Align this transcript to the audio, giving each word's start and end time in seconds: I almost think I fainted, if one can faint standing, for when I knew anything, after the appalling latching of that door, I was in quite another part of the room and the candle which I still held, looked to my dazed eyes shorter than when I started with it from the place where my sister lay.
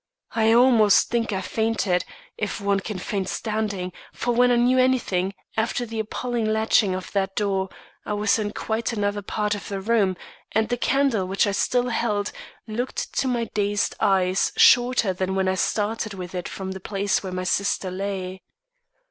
I 0.33 0.51
almost 0.51 1.09
think 1.09 1.31
I 1.31 1.41
fainted, 1.41 2.05
if 2.35 2.59
one 2.59 2.79
can 2.79 2.97
faint 2.97 3.29
standing, 3.29 3.93
for 4.11 4.33
when 4.33 4.49
I 4.49 4.55
knew 4.55 4.79
anything, 4.79 5.35
after 5.55 5.85
the 5.85 5.99
appalling 5.99 6.45
latching 6.51 6.95
of 6.95 7.11
that 7.11 7.35
door, 7.35 7.69
I 8.03 8.13
was 8.13 8.39
in 8.39 8.51
quite 8.51 8.91
another 8.93 9.21
part 9.21 9.53
of 9.53 9.67
the 9.67 9.79
room 9.79 10.17
and 10.53 10.69
the 10.69 10.75
candle 10.77 11.27
which 11.27 11.45
I 11.45 11.51
still 11.51 11.89
held, 11.89 12.31
looked 12.65 13.13
to 13.19 13.27
my 13.27 13.43
dazed 13.53 13.93
eyes 13.99 14.51
shorter 14.57 15.13
than 15.13 15.35
when 15.35 15.47
I 15.47 15.53
started 15.53 16.15
with 16.15 16.33
it 16.33 16.49
from 16.49 16.71
the 16.71 16.79
place 16.79 17.21
where 17.21 17.31
my 17.31 17.43
sister 17.43 17.91
lay. 17.91 18.41